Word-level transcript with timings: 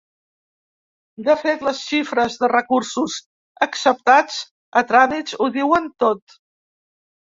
De 1.27 1.35
fet, 1.41 1.65
les 1.67 1.83
xifres 1.91 2.39
de 2.45 2.51
recursos 2.55 3.21
acceptats 3.69 4.43
a 4.79 4.87
tràmits 4.95 5.41
ho 5.43 5.55
diuen 5.63 5.91
tot. 6.09 6.41